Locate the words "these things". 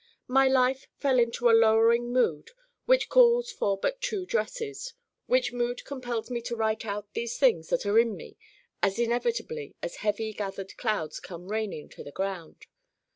7.13-7.69